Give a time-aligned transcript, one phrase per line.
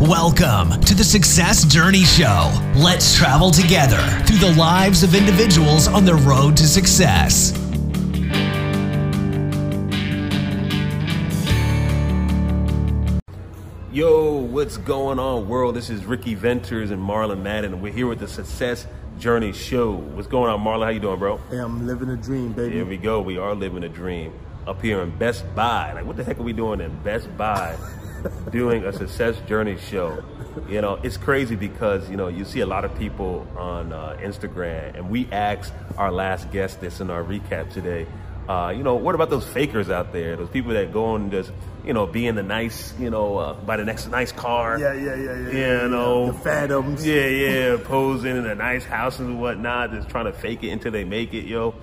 [0.00, 2.52] Welcome to the Success Journey Show.
[2.76, 7.50] Let's travel together through the lives of individuals on the road to success.
[13.90, 15.74] Yo, what's going on, world?
[15.74, 18.86] This is Ricky Venters and Marlon Madden, and we're here with the Success
[19.18, 19.94] Journey Show.
[19.94, 20.84] What's going on, Marlon?
[20.84, 21.38] How you doing, bro?
[21.50, 22.76] Hey, I'm living a dream, baby.
[22.76, 23.20] Here we go.
[23.20, 24.32] We are living a dream
[24.64, 25.92] up here in Best Buy.
[25.92, 27.76] Like, what the heck are we doing in Best Buy?
[28.50, 30.22] Doing a Success Journey Show.
[30.68, 34.16] You know, it's crazy because, you know, you see a lot of people on uh,
[34.20, 38.06] Instagram, and we asked our last guest this in our recap today.
[38.48, 40.34] Uh, you know, what about those fakers out there?
[40.34, 41.52] Those people that go and just,
[41.84, 44.78] you know, be in the nice, you know, uh, buy the next nice car.
[44.78, 45.82] Yeah, yeah, yeah, yeah.
[45.82, 47.06] You know, the phantoms.
[47.06, 50.92] Yeah, yeah, posing in a nice house and whatnot, just trying to fake it until
[50.92, 51.74] they make it, yo.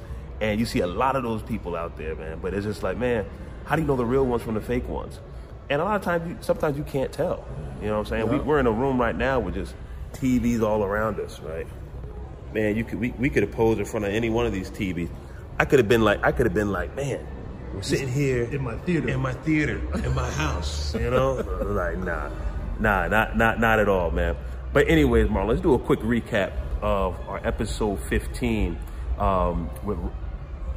[0.42, 2.40] And you see a lot of those people out there, man.
[2.42, 3.26] But it's just like, man,
[3.66, 5.20] how do you know the real ones from the fake ones?
[5.70, 7.46] And a lot of times, you, sometimes you can't tell.
[7.82, 8.30] You know what I'm saying?
[8.30, 9.74] We, we're in a room right now with just
[10.14, 11.68] TVs all around us, right?
[12.54, 14.70] Man, you could we, we could have posed in front of any one of these
[14.72, 15.10] TVs.
[15.60, 17.26] I could have been like, I could have been like, man,
[17.74, 19.10] we're sitting here In my theater.
[19.10, 20.96] in my theater, in my house.
[21.00, 21.34] You know,
[21.66, 22.30] like nah,
[22.80, 24.38] nah, not not not at all, man.
[24.72, 28.78] But anyways, Marlon, let's do a quick recap of our episode 15
[29.20, 29.98] um, with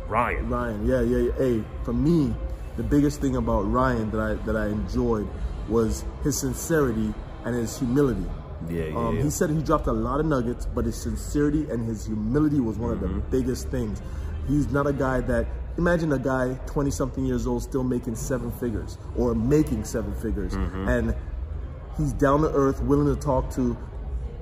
[0.08, 0.48] Ryan.
[0.48, 1.32] Ryan, yeah, yeah, yeah.
[1.38, 2.34] Hey, for me,
[2.78, 5.28] the biggest thing about Ryan that I that I enjoyed
[5.68, 7.12] was his sincerity
[7.44, 8.24] and his humility.
[8.68, 9.22] Yeah, yeah, Um, yeah.
[9.24, 12.76] He said he dropped a lot of nuggets, but his sincerity and his humility was
[12.78, 13.30] one of the Mm-hmm.
[13.30, 14.00] biggest things.
[14.48, 18.50] He's not a guy that imagine a guy 20 something years old still making seven
[18.52, 20.88] figures or making seven figures Mm-hmm.
[20.88, 21.14] and
[21.98, 23.76] he's down to earth, willing to talk to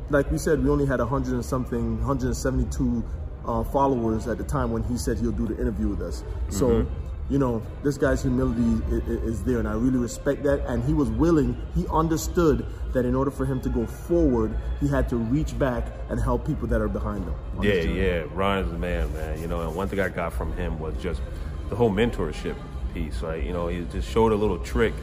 [0.09, 3.03] like we said, we only had 100 and something, 172
[3.45, 6.23] uh, followers at the time when he said he'll do the interview with us.
[6.49, 7.16] So, Mm-hmm.
[7.29, 10.65] You know, this guy's humility is, is there, and I really respect that.
[10.67, 14.89] And he was willing, he understood that in order for him to go forward, he
[14.89, 17.35] had to reach back and help people that are behind him.
[17.61, 18.25] Yeah, yeah.
[18.33, 19.41] Ryan's the man, man.
[19.41, 21.21] You know, and one thing I got from him was just
[21.69, 22.57] the whole mentorship
[22.95, 23.43] piece, right?
[23.43, 24.95] You know, he just showed a little trick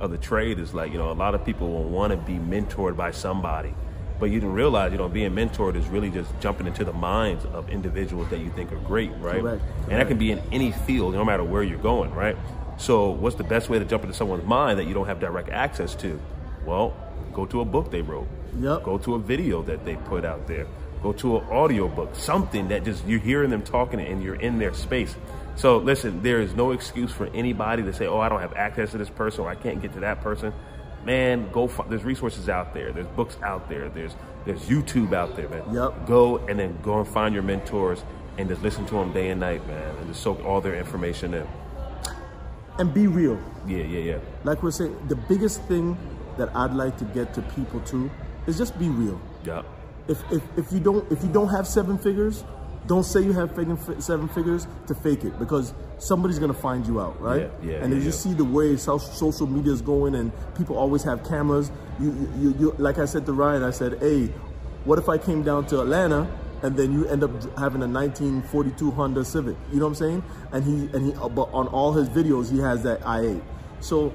[0.00, 0.58] of the trade.
[0.60, 3.74] Is like, you know, a lot of people will want to be mentored by somebody,
[4.22, 7.44] but you didn't realize, you know, being mentored is really just jumping into the minds
[7.46, 9.40] of individuals that you think are great, right?
[9.40, 12.36] Correct, And that can be in any field, no matter where you're going, right?
[12.78, 15.48] So, what's the best way to jump into someone's mind that you don't have direct
[15.48, 16.20] access to?
[16.64, 16.96] Well,
[17.32, 18.28] go to a book they wrote.
[18.60, 18.84] Yep.
[18.84, 20.68] Go to a video that they put out there.
[21.02, 24.60] Go to an audio book, something that just you're hearing them talking and you're in
[24.60, 25.16] their space.
[25.56, 28.92] So listen, there is no excuse for anybody to say, "Oh, I don't have access
[28.92, 30.52] to this person, or I can't get to that person."
[31.04, 31.66] Man, go.
[31.66, 32.92] Find, there's resources out there.
[32.92, 33.88] There's books out there.
[33.88, 34.14] There's
[34.44, 35.62] there's YouTube out there, man.
[35.72, 36.06] Yep.
[36.06, 38.04] Go and then go and find your mentors
[38.38, 41.34] and just listen to them day and night, man, and just soak all their information
[41.34, 41.46] in.
[42.78, 43.38] And be real.
[43.66, 44.18] Yeah, yeah, yeah.
[44.44, 45.96] Like we're saying, the biggest thing
[46.38, 48.10] that I'd like to get to people too
[48.46, 49.20] is just be real.
[49.44, 49.62] Yeah.
[50.08, 52.44] if, if, if you don't if you don't have seven figures,
[52.86, 53.68] don't say you have fake-
[54.00, 57.50] seven figures to fake it because somebody's gonna find you out, right?
[57.62, 58.16] Yeah, yeah, and yeah, as you yeah.
[58.16, 61.70] see the way social media is going, and people always have cameras.
[62.00, 64.26] You, you, you, you, like I said to Ryan, I said, "Hey,
[64.84, 66.28] what if I came down to Atlanta?"
[66.62, 69.56] And then you end up having a 1942 Honda Civic.
[69.72, 70.24] You know what I'm saying?
[70.52, 73.42] And he and he, uh, but on all his videos, he has that i8.
[73.80, 74.14] So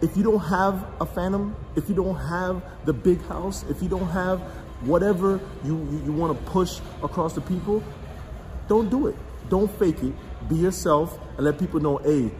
[0.00, 3.88] if you don't have a phantom, if you don't have the big house, if you
[3.88, 4.40] don't have
[4.82, 7.82] whatever you, you, you want to push across the people,
[8.68, 9.16] don't do it.
[9.48, 10.14] Don't fake it.
[10.48, 12.30] Be yourself and let people know, hey,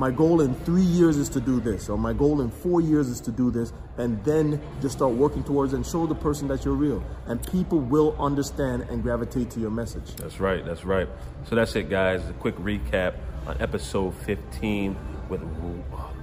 [0.00, 3.08] my goal in three years is to do this, or my goal in four years
[3.08, 6.48] is to do this, and then just start working towards it and show the person
[6.48, 7.04] that you're real.
[7.26, 10.16] And people will understand and gravitate to your message.
[10.16, 10.64] That's right.
[10.64, 11.06] That's right.
[11.46, 12.26] So that's it, guys.
[12.30, 13.16] A quick recap
[13.46, 14.96] on episode 15
[15.28, 15.42] with.
[15.42, 16.14] Oh,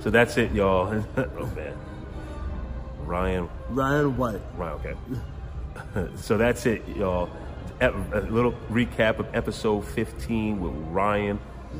[0.00, 1.02] so that's it, y'all.
[1.16, 1.74] oh man,
[3.06, 3.48] Ryan.
[3.70, 4.40] Ryan White.
[4.58, 4.96] Ryan.
[5.94, 6.10] Okay.
[6.16, 7.30] so that's it, y'all.
[7.80, 7.90] A
[8.28, 11.36] little recap of episode 15 with Ryan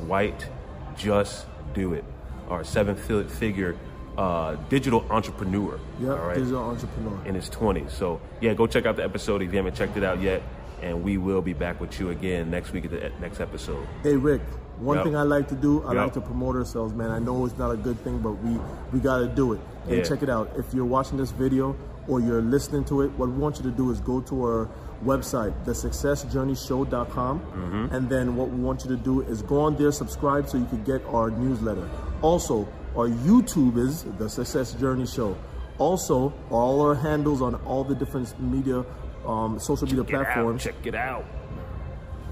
[0.07, 0.47] White.
[0.95, 2.05] Just do it.
[2.49, 3.75] Our seven-figure
[4.17, 5.79] uh, digital entrepreneur.
[5.99, 6.37] Yep, all right?
[6.37, 7.25] digital entrepreneur.
[7.25, 7.91] in his 20s.
[7.91, 10.41] So, yeah, go check out the episode if you haven't checked it out yet.
[10.81, 13.85] And we will be back with you again next week at the next episode.
[14.01, 14.41] Hey Rick,
[14.79, 15.05] one Yep.
[15.05, 16.03] thing I like to do, I Yep.
[16.03, 17.11] like to promote ourselves, man.
[17.11, 18.57] I know it's not a good thing, but we
[18.93, 19.59] we gotta do it.
[19.87, 20.03] And Yeah.
[20.03, 20.49] check it out.
[20.57, 21.75] If you're watching this video
[22.07, 24.67] or you're listening to it, what we want you to do is go to our
[25.05, 27.95] website, thesuccessjourneyshow.com, Mm-hmm.
[27.95, 30.65] and then what we want you to do is go on there, subscribe, so you
[30.65, 31.87] can get our newsletter.
[32.21, 32.67] Also,
[32.97, 35.35] our YouTube is the Success Journey Show.
[35.77, 38.83] Also, all our handles on all the different media,
[39.25, 40.63] um, social media out, platforms.
[40.63, 41.23] check it out.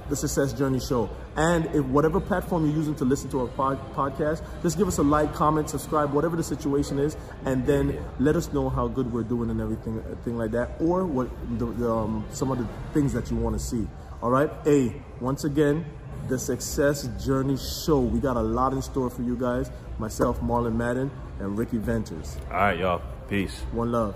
[0.10, 1.10] The Success Journey Show.
[1.36, 4.98] And if whatever platform you're using to listen to our pod, podcast, just give us
[4.98, 9.12] a like, comment, subscribe, whatever the situation is, and then let us know how good
[9.12, 12.68] we're doing and everything, thing like that, or what the, the, um, some of the
[12.94, 13.88] things that you want to see.
[14.22, 14.50] All right.
[14.66, 15.86] a once again,
[16.28, 18.00] the Success Journey Show.
[18.00, 19.70] We got a lot in store for you guys.
[20.00, 22.38] Myself, Marlon Madden, and Ricky Venters.
[22.50, 23.02] All right, y'all.
[23.30, 23.60] Peace.
[23.72, 24.16] One love.